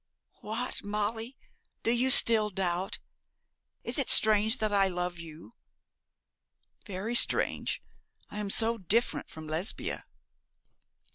[0.39, 1.37] 'What, Molly,
[1.83, 2.97] do you still doubt?
[3.83, 5.53] Is it strange that I love you?'
[6.87, 7.83] 'Very strange.
[8.27, 10.03] I am so different from Lesbia.'